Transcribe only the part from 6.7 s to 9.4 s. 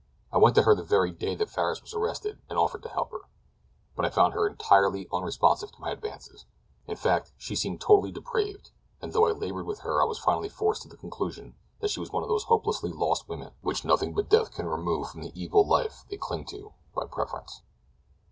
In fact, she seemed totally depraved, and though I